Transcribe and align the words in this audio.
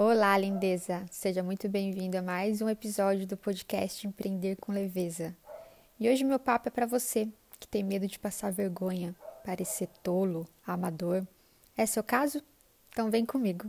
Olá, 0.00 0.38
lindeza! 0.38 1.04
Seja 1.10 1.42
muito 1.42 1.68
bem-vindo 1.68 2.16
a 2.16 2.22
mais 2.22 2.62
um 2.62 2.68
episódio 2.68 3.26
do 3.26 3.36
podcast 3.36 4.06
Empreender 4.06 4.54
com 4.54 4.70
Leveza. 4.70 5.36
E 5.98 6.08
hoje 6.08 6.22
meu 6.22 6.38
papo 6.38 6.68
é 6.68 6.70
para 6.70 6.86
você 6.86 7.28
que 7.58 7.66
tem 7.66 7.82
medo 7.82 8.06
de 8.06 8.16
passar 8.16 8.52
vergonha, 8.52 9.12
parecer 9.44 9.88
tolo, 10.00 10.46
amador. 10.64 11.26
É 11.76 11.84
seu 11.84 12.04
caso? 12.04 12.40
Então 12.92 13.10
vem 13.10 13.26
comigo. 13.26 13.66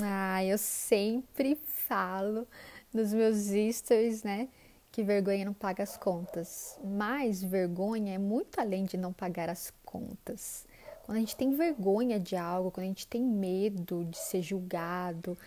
Ah, 0.00 0.44
eu 0.44 0.58
sempre 0.58 1.58
falo 1.66 2.46
nos 2.94 3.12
meus 3.12 3.48
stories, 3.74 4.22
né? 4.22 4.48
Que 4.90 5.02
vergonha 5.02 5.44
não 5.44 5.54
paga 5.54 5.82
as 5.82 5.96
contas. 5.96 6.78
Mas 6.82 7.42
vergonha 7.42 8.14
é 8.14 8.18
muito 8.18 8.60
além 8.60 8.84
de 8.84 8.96
não 8.96 9.12
pagar 9.12 9.48
as 9.48 9.72
contas. 9.84 10.66
Quando 11.04 11.16
a 11.16 11.20
gente 11.20 11.36
tem 11.36 11.50
vergonha 11.54 12.18
de 12.18 12.36
algo, 12.36 12.70
quando 12.70 12.84
a 12.84 12.88
gente 12.88 13.06
tem 13.06 13.22
medo 13.22 14.04
de 14.04 14.18
ser 14.18 14.42
julgado, 14.42 15.38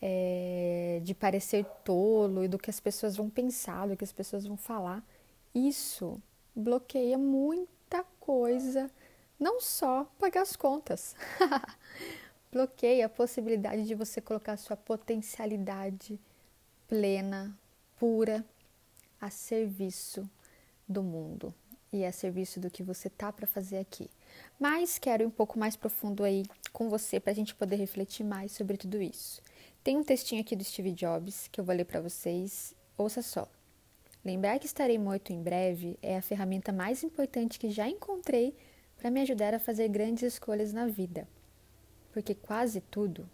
é, 0.00 1.00
de 1.02 1.14
parecer 1.14 1.64
tolo 1.84 2.44
e 2.44 2.48
do 2.48 2.58
que 2.58 2.70
as 2.70 2.80
pessoas 2.80 3.16
vão 3.16 3.30
pensar, 3.30 3.88
do 3.88 3.96
que 3.96 4.04
as 4.04 4.12
pessoas 4.12 4.46
vão 4.46 4.56
falar, 4.56 5.04
isso 5.54 6.20
bloqueia 6.54 7.16
muita 7.16 8.04
coisa, 8.20 8.90
não 9.38 9.60
só 9.60 10.04
pagar 10.18 10.42
as 10.42 10.56
contas. 10.56 11.14
bloqueia 12.50 13.06
a 13.06 13.08
possibilidade 13.08 13.84
de 13.84 13.94
você 13.94 14.20
colocar 14.20 14.56
sua 14.56 14.76
potencialidade 14.76 16.20
plena, 16.86 17.56
pura 17.98 18.44
a 19.24 19.30
serviço 19.30 20.28
do 20.86 21.02
mundo 21.02 21.54
e 21.90 22.04
a 22.04 22.12
serviço 22.12 22.60
do 22.60 22.70
que 22.70 22.82
você 22.82 23.08
tá 23.08 23.32
para 23.32 23.46
fazer 23.46 23.78
aqui. 23.78 24.10
Mas 24.60 24.98
quero 24.98 25.22
ir 25.22 25.26
um 25.26 25.30
pouco 25.30 25.58
mais 25.58 25.76
profundo 25.76 26.22
aí 26.22 26.44
com 26.74 26.90
você 26.90 27.18
para 27.18 27.32
a 27.32 27.34
gente 27.34 27.54
poder 27.54 27.76
refletir 27.76 28.22
mais 28.22 28.52
sobre 28.52 28.76
tudo 28.76 29.00
isso. 29.00 29.40
Tem 29.82 29.96
um 29.96 30.04
textinho 30.04 30.42
aqui 30.42 30.54
do 30.54 30.62
Steve 30.62 30.92
Jobs 30.92 31.48
que 31.48 31.58
eu 31.58 31.64
vou 31.64 31.74
ler 31.74 31.86
para 31.86 32.02
vocês. 32.02 32.74
Ouça 32.98 33.22
só. 33.22 33.48
Lembrar 34.22 34.58
que 34.58 34.66
estarei 34.66 34.98
morto 34.98 35.32
em 35.32 35.42
breve 35.42 35.98
é 36.02 36.18
a 36.18 36.22
ferramenta 36.22 36.70
mais 36.70 37.02
importante 37.02 37.58
que 37.58 37.70
já 37.70 37.88
encontrei 37.88 38.54
para 38.98 39.10
me 39.10 39.22
ajudar 39.22 39.54
a 39.54 39.58
fazer 39.58 39.88
grandes 39.88 40.34
escolhas 40.34 40.70
na 40.70 40.86
vida. 40.86 41.26
Porque 42.12 42.34
quase 42.34 42.82
tudo 42.82 43.26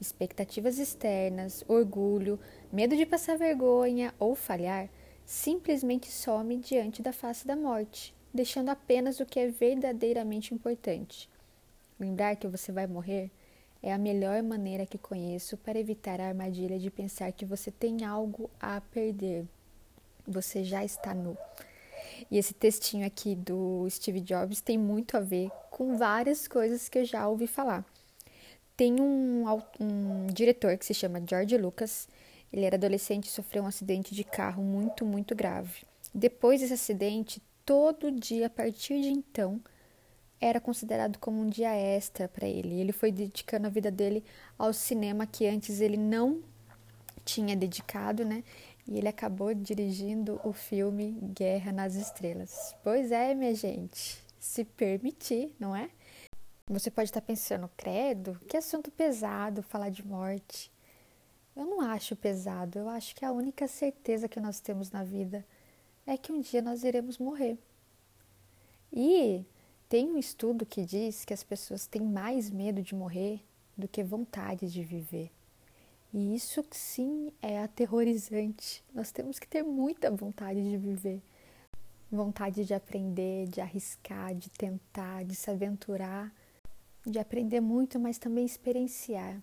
expectativas 0.00 0.78
externas, 0.78 1.64
orgulho, 1.66 2.38
medo 2.72 2.96
de 2.96 3.04
passar 3.04 3.36
vergonha 3.36 4.14
ou 4.18 4.36
falhar 4.36 4.88
simplesmente 5.24 6.10
some 6.10 6.56
diante 6.56 7.02
da 7.02 7.12
face 7.12 7.46
da 7.46 7.56
morte, 7.56 8.14
deixando 8.32 8.68
apenas 8.68 9.20
o 9.20 9.26
que 9.26 9.38
é 9.38 9.48
verdadeiramente 9.48 10.52
importante. 10.52 11.28
Lembrar 11.98 12.36
que 12.36 12.48
você 12.48 12.72
vai 12.72 12.86
morrer 12.86 13.30
é 13.82 13.92
a 13.92 13.98
melhor 13.98 14.42
maneira 14.42 14.86
que 14.86 14.96
conheço 14.96 15.56
para 15.58 15.78
evitar 15.78 16.20
a 16.20 16.28
armadilha 16.28 16.78
de 16.78 16.90
pensar 16.90 17.30
que 17.32 17.44
você 17.44 17.70
tem 17.70 18.04
algo 18.04 18.50
a 18.58 18.80
perder. 18.80 19.44
Você 20.26 20.64
já 20.64 20.84
está 20.84 21.14
nu. 21.14 21.36
E 22.30 22.38
esse 22.38 22.54
textinho 22.54 23.06
aqui 23.06 23.34
do 23.34 23.86
Steve 23.90 24.20
Jobs 24.20 24.60
tem 24.60 24.78
muito 24.78 25.16
a 25.16 25.20
ver 25.20 25.50
com 25.70 25.96
várias 25.96 26.48
coisas 26.48 26.88
que 26.88 26.98
eu 26.98 27.04
já 27.04 27.28
ouvi 27.28 27.46
falar. 27.46 27.84
Tem 28.76 29.00
um, 29.00 29.44
um 29.78 30.26
diretor 30.32 30.76
que 30.78 30.86
se 30.86 30.94
chama 30.94 31.22
George 31.24 31.56
Lucas 31.58 32.08
ele 32.54 32.64
era 32.66 32.76
adolescente 32.76 33.24
e 33.24 33.30
sofreu 33.30 33.64
um 33.64 33.66
acidente 33.66 34.14
de 34.14 34.22
carro 34.22 34.62
muito, 34.62 35.04
muito 35.04 35.34
grave. 35.34 35.82
Depois 36.14 36.60
desse 36.60 36.74
acidente, 36.74 37.42
todo 37.66 38.12
dia 38.12 38.46
a 38.46 38.50
partir 38.50 39.00
de 39.00 39.08
então 39.08 39.60
era 40.40 40.60
considerado 40.60 41.18
como 41.18 41.40
um 41.40 41.48
dia 41.48 41.74
extra 41.74 42.28
para 42.28 42.46
ele. 42.46 42.80
Ele 42.80 42.92
foi 42.92 43.10
dedicando 43.10 43.66
a 43.66 43.70
vida 43.70 43.90
dele 43.90 44.22
ao 44.56 44.72
cinema 44.72 45.26
que 45.26 45.48
antes 45.48 45.80
ele 45.80 45.96
não 45.96 46.44
tinha 47.24 47.56
dedicado, 47.56 48.24
né? 48.24 48.44
E 48.86 48.98
ele 48.98 49.08
acabou 49.08 49.52
dirigindo 49.52 50.40
o 50.44 50.52
filme 50.52 51.18
Guerra 51.34 51.72
nas 51.72 51.96
Estrelas. 51.96 52.76
Pois 52.84 53.10
é, 53.10 53.34
minha 53.34 53.54
gente, 53.54 54.22
se 54.38 54.64
permitir, 54.64 55.52
não 55.58 55.74
é? 55.74 55.90
Você 56.70 56.88
pode 56.88 57.08
estar 57.08 57.20
pensando, 57.20 57.68
credo, 57.76 58.38
que 58.46 58.56
assunto 58.56 58.92
pesado 58.92 59.60
falar 59.60 59.88
de 59.88 60.06
morte. 60.06 60.70
Eu 61.56 61.64
não 61.66 61.80
acho 61.80 62.16
pesado, 62.16 62.78
eu 62.78 62.88
acho 62.88 63.14
que 63.14 63.24
a 63.24 63.30
única 63.30 63.68
certeza 63.68 64.28
que 64.28 64.40
nós 64.40 64.58
temos 64.58 64.90
na 64.90 65.04
vida 65.04 65.46
é 66.04 66.16
que 66.16 66.32
um 66.32 66.40
dia 66.40 66.60
nós 66.60 66.82
iremos 66.82 67.16
morrer. 67.16 67.56
E 68.92 69.44
tem 69.88 70.10
um 70.10 70.18
estudo 70.18 70.66
que 70.66 70.84
diz 70.84 71.24
que 71.24 71.32
as 71.32 71.44
pessoas 71.44 71.86
têm 71.86 72.02
mais 72.02 72.50
medo 72.50 72.82
de 72.82 72.94
morrer 72.94 73.40
do 73.76 73.86
que 73.86 74.02
vontade 74.02 74.68
de 74.68 74.82
viver. 74.82 75.30
E 76.12 76.34
isso 76.34 76.64
sim 76.72 77.32
é 77.40 77.60
aterrorizante. 77.60 78.84
Nós 78.92 79.12
temos 79.12 79.38
que 79.38 79.46
ter 79.46 79.62
muita 79.62 80.10
vontade 80.10 80.62
de 80.62 80.76
viver. 80.76 81.22
Vontade 82.10 82.64
de 82.64 82.74
aprender, 82.74 83.46
de 83.48 83.60
arriscar, 83.60 84.34
de 84.34 84.50
tentar, 84.50 85.24
de 85.24 85.34
se 85.34 85.50
aventurar, 85.50 86.32
de 87.06 87.18
aprender 87.18 87.60
muito, 87.60 87.98
mas 87.98 88.18
também 88.18 88.44
experienciar 88.44 89.40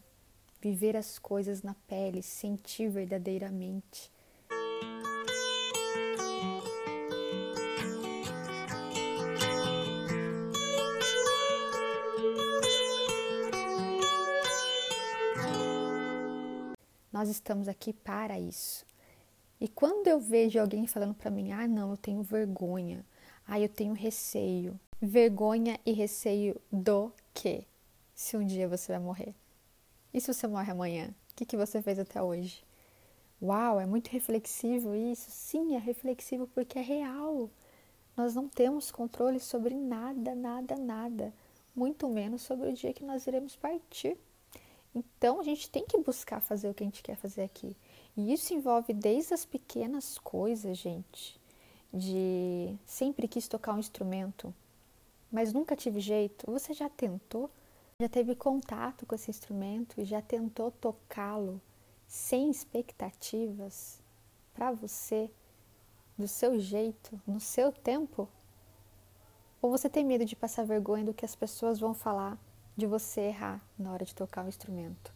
viver 0.61 0.95
as 0.95 1.17
coisas 1.17 1.63
na 1.63 1.73
pele, 1.87 2.21
sentir 2.21 2.87
verdadeiramente. 2.89 4.11
Nós 17.11 17.29
estamos 17.29 17.67
aqui 17.67 17.91
para 17.91 18.39
isso. 18.39 18.85
E 19.59 19.67
quando 19.67 20.07
eu 20.07 20.19
vejo 20.19 20.59
alguém 20.59 20.87
falando 20.87 21.13
para 21.13 21.29
mim: 21.29 21.51
"Ah, 21.51 21.67
não, 21.67 21.91
eu 21.91 21.97
tenho 21.97 22.23
vergonha. 22.23 23.05
Ah, 23.45 23.59
eu 23.59 23.69
tenho 23.69 23.93
receio". 23.93 24.79
Vergonha 25.01 25.79
e 25.85 25.91
receio 25.91 26.59
do 26.71 27.11
quê? 27.33 27.65
Se 28.13 28.37
um 28.37 28.45
dia 28.45 28.67
você 28.67 28.91
vai 28.91 29.01
morrer. 29.01 29.35
E 30.13 30.19
se 30.19 30.33
você 30.33 30.47
morre 30.47 30.71
amanhã? 30.71 31.13
O 31.31 31.35
que, 31.35 31.45
que 31.45 31.57
você 31.57 31.81
fez 31.81 31.97
até 31.97 32.21
hoje? 32.21 32.63
Uau, 33.41 33.79
é 33.79 33.85
muito 33.85 34.09
reflexivo 34.09 34.93
isso. 34.93 35.31
Sim, 35.31 35.75
é 35.75 35.79
reflexivo 35.79 36.47
porque 36.47 36.77
é 36.77 36.81
real. 36.81 37.49
Nós 38.15 38.35
não 38.35 38.47
temos 38.47 38.91
controle 38.91 39.39
sobre 39.39 39.73
nada, 39.73 40.35
nada, 40.35 40.75
nada. 40.75 41.33
Muito 41.75 42.07
menos 42.09 42.41
sobre 42.41 42.69
o 42.69 42.73
dia 42.73 42.93
que 42.93 43.03
nós 43.03 43.25
iremos 43.25 43.55
partir. 43.55 44.17
Então 44.93 45.39
a 45.39 45.43
gente 45.43 45.69
tem 45.69 45.85
que 45.85 45.97
buscar 45.97 46.41
fazer 46.41 46.69
o 46.69 46.73
que 46.73 46.83
a 46.83 46.85
gente 46.85 47.01
quer 47.01 47.15
fazer 47.15 47.43
aqui. 47.43 47.75
E 48.15 48.33
isso 48.33 48.53
envolve 48.53 48.93
desde 48.93 49.33
as 49.33 49.45
pequenas 49.45 50.17
coisas, 50.19 50.77
gente. 50.77 51.39
De 51.93 52.75
sempre 52.85 53.27
quis 53.27 53.47
tocar 53.47 53.73
um 53.73 53.79
instrumento, 53.79 54.53
mas 55.31 55.53
nunca 55.53 55.75
tive 55.75 55.99
jeito. 55.99 56.49
Você 56.51 56.73
já 56.73 56.89
tentou? 56.89 57.49
Já 58.01 58.09
teve 58.09 58.33
contato 58.33 59.05
com 59.05 59.13
esse 59.13 59.29
instrumento 59.29 60.01
e 60.01 60.03
já 60.03 60.23
tentou 60.23 60.71
tocá-lo 60.71 61.61
sem 62.07 62.49
expectativas 62.49 64.01
para 64.55 64.71
você, 64.71 65.29
do 66.17 66.27
seu 66.27 66.59
jeito, 66.59 67.21
no 67.27 67.39
seu 67.39 67.71
tempo? 67.71 68.27
Ou 69.61 69.69
você 69.69 69.87
tem 69.87 70.03
medo 70.03 70.25
de 70.25 70.35
passar 70.35 70.65
vergonha 70.65 71.05
do 71.05 71.13
que 71.13 71.23
as 71.23 71.35
pessoas 71.35 71.79
vão 71.79 71.93
falar 71.93 72.39
de 72.75 72.87
você 72.87 73.21
errar 73.21 73.63
na 73.77 73.91
hora 73.93 74.03
de 74.03 74.15
tocar 74.15 74.45
o 74.45 74.49
instrumento? 74.49 75.13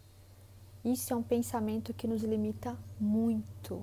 Isso 0.83 1.11
é 1.11 1.15
um 1.15 1.23
pensamento 1.23 1.91
que 1.91 2.05
nos 2.05 2.21
limita 2.21 2.77
muito. 2.99 3.81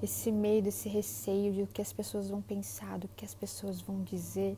Esse 0.00 0.30
medo, 0.30 0.68
esse 0.68 0.88
receio 0.88 1.52
de 1.52 1.62
o 1.62 1.66
que 1.66 1.82
as 1.82 1.92
pessoas 1.92 2.30
vão 2.30 2.40
pensar, 2.40 2.96
do 2.96 3.08
que 3.08 3.24
as 3.24 3.34
pessoas 3.34 3.80
vão 3.80 4.04
dizer, 4.04 4.56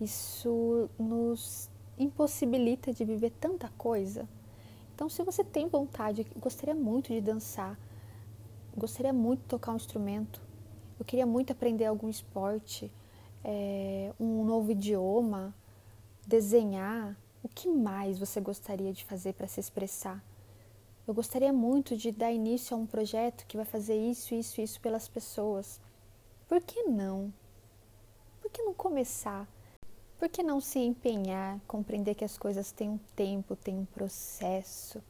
isso 0.00 0.88
nos 0.98 1.68
impossibilita 2.00 2.92
de 2.92 3.04
viver 3.04 3.30
tanta 3.30 3.68
coisa. 3.76 4.28
Então, 4.94 5.08
se 5.08 5.22
você 5.22 5.44
tem 5.44 5.68
vontade, 5.68 6.26
gostaria 6.36 6.74
muito 6.74 7.12
de 7.12 7.20
dançar, 7.20 7.78
gostaria 8.76 9.12
muito 9.12 9.40
de 9.40 9.46
tocar 9.46 9.72
um 9.72 9.76
instrumento, 9.76 10.40
eu 10.98 11.04
queria 11.04 11.26
muito 11.26 11.52
aprender 11.52 11.86
algum 11.86 12.08
esporte, 12.08 12.90
é, 13.44 14.12
um 14.18 14.44
novo 14.44 14.72
idioma, 14.72 15.54
desenhar, 16.26 17.16
o 17.42 17.48
que 17.48 17.68
mais 17.68 18.18
você 18.18 18.40
gostaria 18.40 18.92
de 18.92 19.04
fazer 19.04 19.32
para 19.32 19.46
se 19.46 19.60
expressar? 19.60 20.22
Eu 21.06 21.14
gostaria 21.14 21.52
muito 21.52 21.96
de 21.96 22.12
dar 22.12 22.30
início 22.30 22.76
a 22.76 22.78
um 22.78 22.86
projeto 22.86 23.46
que 23.46 23.56
vai 23.56 23.64
fazer 23.64 23.96
isso, 23.96 24.34
isso, 24.34 24.60
isso 24.60 24.80
pelas 24.80 25.08
pessoas. 25.08 25.80
Por 26.46 26.60
que 26.60 26.82
não? 26.82 27.32
Por 28.40 28.50
que 28.50 28.62
não 28.62 28.74
começar? 28.74 29.48
Por 30.20 30.28
que 30.28 30.42
não 30.42 30.60
se 30.60 30.78
empenhar, 30.78 31.58
compreender 31.66 32.14
que 32.14 32.26
as 32.26 32.36
coisas 32.36 32.70
têm 32.70 32.90
um 32.90 33.00
tempo, 33.16 33.56
têm 33.56 33.78
um 33.78 33.86
processo 33.86 35.02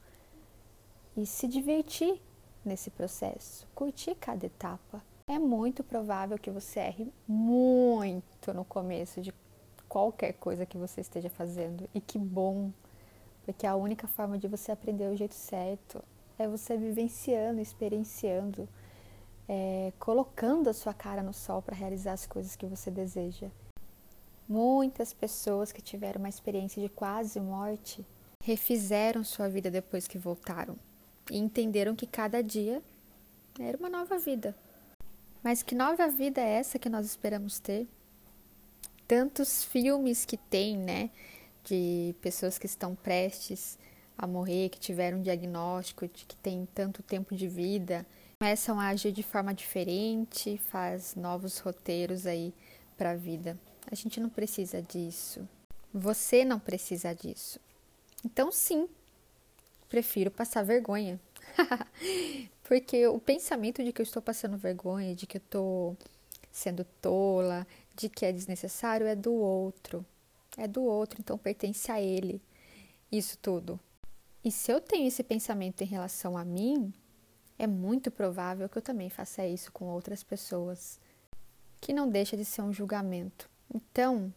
e 1.16 1.26
se 1.26 1.48
divertir 1.48 2.22
nesse 2.64 2.90
processo, 2.90 3.66
curtir 3.74 4.14
cada 4.14 4.46
etapa? 4.46 5.02
É 5.26 5.36
muito 5.36 5.82
provável 5.82 6.38
que 6.38 6.48
você 6.48 6.78
erre 6.78 7.12
muito 7.26 8.54
no 8.54 8.64
começo 8.64 9.20
de 9.20 9.34
qualquer 9.88 10.34
coisa 10.34 10.64
que 10.64 10.78
você 10.78 11.00
esteja 11.00 11.28
fazendo. 11.28 11.90
E 11.92 12.00
que 12.00 12.16
bom, 12.16 12.70
porque 13.44 13.66
a 13.66 13.74
única 13.74 14.06
forma 14.06 14.38
de 14.38 14.46
você 14.46 14.70
aprender 14.70 15.10
o 15.12 15.16
jeito 15.16 15.34
certo 15.34 16.00
é 16.38 16.46
você 16.46 16.76
vivenciando, 16.76 17.60
experienciando, 17.60 18.68
é, 19.48 19.92
colocando 19.98 20.70
a 20.70 20.72
sua 20.72 20.94
cara 20.94 21.20
no 21.20 21.32
sol 21.32 21.60
para 21.60 21.74
realizar 21.74 22.12
as 22.12 22.28
coisas 22.28 22.54
que 22.54 22.64
você 22.64 22.92
deseja. 22.92 23.50
Muitas 24.50 25.12
pessoas 25.12 25.70
que 25.70 25.80
tiveram 25.80 26.18
uma 26.18 26.28
experiência 26.28 26.82
de 26.82 26.88
quase 26.88 27.38
morte 27.38 28.04
refizeram 28.42 29.22
sua 29.22 29.48
vida 29.48 29.70
depois 29.70 30.08
que 30.08 30.18
voltaram 30.18 30.76
e 31.30 31.38
entenderam 31.38 31.94
que 31.94 32.04
cada 32.04 32.42
dia 32.42 32.82
era 33.60 33.78
uma 33.78 33.88
nova 33.88 34.18
vida. 34.18 34.52
Mas 35.40 35.62
que 35.62 35.72
nova 35.72 36.08
vida 36.08 36.40
é 36.40 36.54
essa 36.54 36.80
que 36.80 36.88
nós 36.88 37.06
esperamos 37.06 37.60
ter? 37.60 37.86
Tantos 39.06 39.62
filmes 39.62 40.24
que 40.24 40.36
tem, 40.36 40.76
né, 40.76 41.10
de 41.62 42.12
pessoas 42.20 42.58
que 42.58 42.66
estão 42.66 42.96
prestes 42.96 43.78
a 44.18 44.26
morrer, 44.26 44.70
que 44.70 44.80
tiveram 44.80 45.18
um 45.18 45.22
diagnóstico 45.22 46.08
de 46.08 46.24
que 46.24 46.34
tem 46.34 46.66
tanto 46.74 47.04
tempo 47.04 47.36
de 47.36 47.46
vida, 47.46 48.04
começam 48.40 48.80
a 48.80 48.88
agir 48.88 49.12
de 49.12 49.22
forma 49.22 49.54
diferente, 49.54 50.60
faz 50.72 51.14
novos 51.14 51.60
roteiros 51.60 52.26
aí 52.26 52.52
para 52.98 53.12
a 53.12 53.16
vida. 53.16 53.56
A 53.90 53.94
gente 53.94 54.18
não 54.18 54.28
precisa 54.28 54.82
disso. 54.82 55.48
Você 55.92 56.44
não 56.44 56.58
precisa 56.58 57.14
disso. 57.14 57.60
Então, 58.24 58.50
sim, 58.50 58.88
prefiro 59.88 60.30
passar 60.30 60.62
vergonha. 60.62 61.20
Porque 62.64 63.06
o 63.06 63.18
pensamento 63.18 63.82
de 63.82 63.92
que 63.92 64.00
eu 64.00 64.04
estou 64.04 64.22
passando 64.22 64.56
vergonha, 64.56 65.14
de 65.14 65.26
que 65.26 65.36
eu 65.36 65.42
estou 65.42 65.96
sendo 66.50 66.84
tola, 67.00 67.66
de 67.96 68.08
que 68.08 68.24
é 68.24 68.32
desnecessário 68.32 69.06
é 69.06 69.16
do 69.16 69.32
outro. 69.32 70.04
É 70.56 70.66
do 70.66 70.82
outro, 70.82 71.20
então 71.20 71.38
pertence 71.38 71.90
a 71.90 72.00
ele. 72.00 72.40
Isso 73.10 73.36
tudo. 73.38 73.78
E 74.44 74.50
se 74.50 74.72
eu 74.72 74.80
tenho 74.80 75.08
esse 75.08 75.22
pensamento 75.22 75.82
em 75.82 75.86
relação 75.86 76.36
a 76.36 76.44
mim, 76.44 76.92
é 77.58 77.66
muito 77.66 78.10
provável 78.10 78.68
que 78.68 78.78
eu 78.78 78.82
também 78.82 79.10
faça 79.10 79.46
isso 79.46 79.70
com 79.70 79.86
outras 79.86 80.22
pessoas, 80.22 80.98
que 81.80 81.92
não 81.92 82.08
deixa 82.08 82.36
de 82.36 82.44
ser 82.44 82.62
um 82.62 82.72
julgamento. 82.72 83.50
Então, 83.72 84.32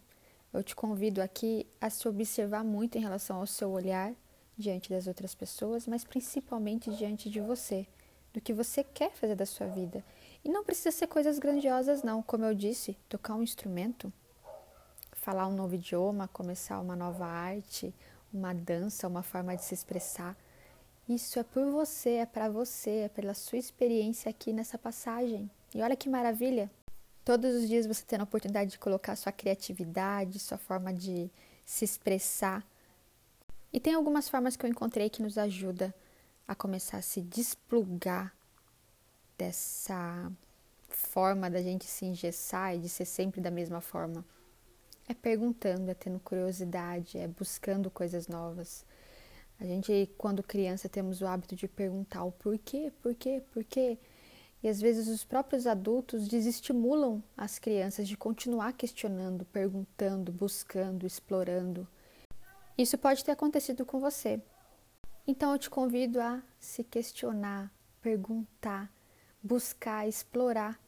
eu 0.53 0.63
te 0.63 0.75
convido 0.75 1.21
aqui 1.21 1.65
a 1.81 1.89
se 1.89 2.07
observar 2.07 2.63
muito 2.63 2.97
em 2.97 3.01
relação 3.01 3.37
ao 3.37 3.47
seu 3.47 3.71
olhar 3.71 4.13
diante 4.57 4.89
das 4.89 5.07
outras 5.07 5.33
pessoas, 5.33 5.87
mas 5.87 6.03
principalmente 6.03 6.91
diante 6.91 7.29
de 7.29 7.39
você, 7.39 7.87
do 8.31 8.39
que 8.39 8.53
você 8.53 8.83
quer 8.83 9.11
fazer 9.11 9.35
da 9.35 9.45
sua 9.45 9.67
vida. 9.67 10.03
E 10.45 10.49
não 10.49 10.63
precisa 10.63 10.91
ser 10.91 11.07
coisas 11.07 11.39
grandiosas, 11.39 12.03
não. 12.03 12.21
Como 12.21 12.45
eu 12.45 12.53
disse, 12.53 12.97
tocar 13.09 13.33
um 13.33 13.41
instrumento, 13.41 14.13
falar 15.13 15.47
um 15.47 15.55
novo 15.55 15.75
idioma, 15.75 16.27
começar 16.27 16.79
uma 16.79 16.95
nova 16.95 17.25
arte, 17.25 17.93
uma 18.31 18.53
dança, 18.53 19.07
uma 19.07 19.23
forma 19.23 19.55
de 19.55 19.63
se 19.63 19.73
expressar. 19.73 20.37
Isso 21.07 21.39
é 21.39 21.43
por 21.43 21.65
você, 21.71 22.11
é 22.11 22.25
para 22.25 22.49
você, 22.49 23.05
é 23.05 23.09
pela 23.09 23.33
sua 23.33 23.57
experiência 23.57 24.29
aqui 24.29 24.53
nessa 24.53 24.77
passagem. 24.77 25.49
E 25.73 25.81
olha 25.81 25.95
que 25.95 26.09
maravilha! 26.09 26.69
Todos 27.23 27.55
os 27.55 27.67
dias 27.67 27.85
você 27.85 28.03
tendo 28.05 28.21
a 28.21 28.25
oportunidade 28.25 28.71
de 28.71 28.79
colocar 28.79 29.15
sua 29.15 29.31
criatividade, 29.31 30.39
sua 30.39 30.57
forma 30.57 30.93
de 30.93 31.31
se 31.65 31.85
expressar. 31.85 32.65
E 33.71 33.79
tem 33.79 33.93
algumas 33.93 34.27
formas 34.27 34.55
que 34.55 34.65
eu 34.65 34.69
encontrei 34.69 35.09
que 35.09 35.21
nos 35.21 35.37
ajuda 35.37 35.93
a 36.47 36.53
começar 36.53 36.97
a 36.97 37.01
se 37.01 37.21
desplugar 37.21 38.35
dessa 39.37 40.31
forma 40.89 41.49
da 41.49 41.61
gente 41.61 41.85
se 41.85 42.05
engessar 42.05 42.75
e 42.75 42.79
de 42.79 42.89
ser 42.89 43.05
sempre 43.05 43.41
da 43.41 43.49
mesma 43.49 43.81
forma. 43.81 44.23
É 45.07 45.13
perguntando, 45.13 45.89
é 45.89 45.93
tendo 45.93 46.19
curiosidade, 46.19 47.17
é 47.17 47.27
buscando 47.27 47.89
coisas 47.89 48.27
novas. 48.27 48.85
A 49.59 49.65
gente, 49.65 50.09
quando 50.17 50.43
criança, 50.43 50.89
temos 50.89 51.21
o 51.21 51.27
hábito 51.27 51.55
de 51.55 51.67
perguntar 51.67 52.23
o 52.23 52.31
porquê, 52.31 52.91
porquê, 53.01 53.41
porquê. 53.53 53.97
E 54.63 54.69
às 54.69 54.79
vezes 54.79 55.09
os 55.09 55.25
próprios 55.25 55.67
adultos 55.67 56.25
desestimulam 56.25 57.21
as 57.35 57.59
crianças 57.59 58.07
de 58.07 58.15
continuar 58.15 58.71
questionando, 58.71 59.43
perguntando, 59.43 60.31
buscando, 60.31 61.05
explorando. 61.05 61.85
Isso 62.77 62.97
pode 62.97 63.25
ter 63.25 63.31
acontecido 63.31 63.85
com 63.85 63.99
você. 63.99 64.41
Então 65.27 65.51
eu 65.51 65.59
te 65.59 65.69
convido 65.69 66.21
a 66.21 66.41
se 66.57 66.81
questionar, 66.81 67.73
perguntar, 68.01 68.89
buscar, 69.43 70.07
explorar. 70.07 70.79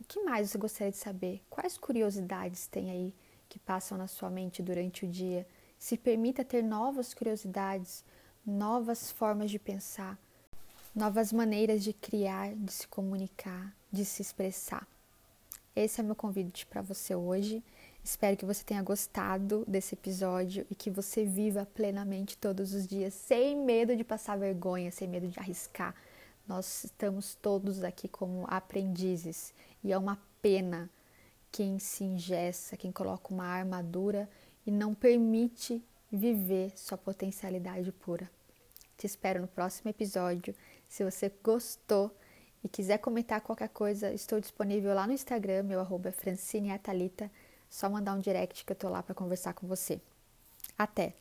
O 0.00 0.04
que 0.04 0.24
mais 0.24 0.50
você 0.50 0.58
gostaria 0.58 0.90
de 0.90 0.98
saber? 0.98 1.44
Quais 1.48 1.78
curiosidades 1.78 2.66
tem 2.66 2.90
aí 2.90 3.14
que 3.48 3.60
passam 3.60 3.96
na 3.96 4.08
sua 4.08 4.28
mente 4.28 4.64
durante 4.64 5.04
o 5.04 5.08
dia? 5.08 5.46
Se 5.78 5.96
permita 5.96 6.44
ter 6.44 6.60
novas 6.60 7.14
curiosidades, 7.14 8.04
novas 8.44 9.12
formas 9.12 9.48
de 9.48 9.60
pensar 9.60 10.18
novas 10.96 11.30
maneiras 11.30 11.84
de 11.84 11.92
criar, 11.92 12.54
de 12.54 12.72
se 12.72 12.88
comunicar, 12.88 13.70
de 13.92 14.02
se 14.02 14.22
expressar. 14.22 14.88
Esse 15.74 16.00
é 16.00 16.02
meu 16.02 16.14
convite 16.14 16.64
para 16.64 16.80
você 16.80 17.14
hoje. 17.14 17.62
Espero 18.02 18.34
que 18.34 18.46
você 18.46 18.64
tenha 18.64 18.82
gostado 18.82 19.62
desse 19.68 19.94
episódio 19.94 20.66
e 20.70 20.74
que 20.74 20.90
você 20.90 21.22
viva 21.22 21.66
plenamente 21.66 22.38
todos 22.38 22.72
os 22.72 22.86
dias, 22.86 23.12
sem 23.12 23.62
medo 23.62 23.94
de 23.94 24.02
passar 24.02 24.38
vergonha, 24.38 24.90
sem 24.90 25.06
medo 25.06 25.28
de 25.28 25.38
arriscar. 25.38 25.94
Nós 26.48 26.84
estamos 26.84 27.34
todos 27.34 27.84
aqui 27.84 28.08
como 28.08 28.46
aprendizes 28.48 29.52
e 29.84 29.92
é 29.92 29.98
uma 29.98 30.18
pena 30.40 30.88
quem 31.52 31.78
se 31.78 32.04
ingessa, 32.04 32.74
quem 32.74 32.90
coloca 32.90 33.34
uma 33.34 33.44
armadura 33.44 34.26
e 34.64 34.70
não 34.70 34.94
permite 34.94 35.84
viver 36.10 36.72
sua 36.74 36.96
potencialidade 36.96 37.92
pura. 37.92 38.30
Te 38.96 39.06
espero 39.06 39.40
no 39.40 39.48
próximo 39.48 39.90
episódio. 39.90 40.54
Se 40.88 41.04
você 41.04 41.30
gostou 41.42 42.16
e 42.64 42.68
quiser 42.68 42.98
comentar 42.98 43.40
qualquer 43.40 43.68
coisa, 43.68 44.12
estou 44.12 44.40
disponível 44.40 44.94
lá 44.94 45.06
no 45.06 45.12
Instagram, 45.12 45.64
meu 45.64 45.80
arroba 45.80 46.08
é 46.08 46.12
Francine 46.12 46.72
Atalita. 46.72 47.30
Só 47.68 47.88
mandar 47.90 48.14
um 48.14 48.20
direct 48.20 48.64
que 48.64 48.72
eu 48.72 48.76
tô 48.76 48.88
lá 48.88 49.02
para 49.02 49.14
conversar 49.14 49.52
com 49.52 49.66
você. 49.66 50.00
Até! 50.78 51.14